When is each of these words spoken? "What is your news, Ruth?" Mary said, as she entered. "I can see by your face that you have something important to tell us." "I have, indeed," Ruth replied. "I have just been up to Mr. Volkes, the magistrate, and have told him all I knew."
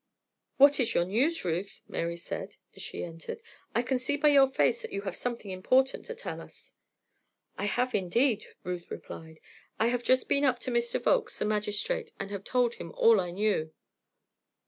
"What 0.57 0.79
is 0.79 0.95
your 0.95 1.05
news, 1.05 1.45
Ruth?" 1.45 1.83
Mary 1.87 2.17
said, 2.17 2.55
as 2.75 2.81
she 2.81 3.03
entered. 3.03 3.39
"I 3.75 3.83
can 3.83 3.99
see 3.99 4.17
by 4.17 4.29
your 4.29 4.47
face 4.49 4.81
that 4.81 4.91
you 4.91 5.01
have 5.03 5.15
something 5.15 5.51
important 5.51 6.05
to 6.07 6.15
tell 6.15 6.41
us." 6.41 6.73
"I 7.55 7.65
have, 7.65 7.93
indeed," 7.93 8.43
Ruth 8.63 8.89
replied. 8.89 9.39
"I 9.79 9.89
have 9.89 10.01
just 10.03 10.27
been 10.27 10.43
up 10.43 10.57
to 10.61 10.71
Mr. 10.71 10.99
Volkes, 10.99 11.37
the 11.37 11.45
magistrate, 11.45 12.13
and 12.19 12.31
have 12.31 12.43
told 12.43 12.73
him 12.73 12.91
all 12.93 13.21
I 13.21 13.29
knew." 13.29 13.73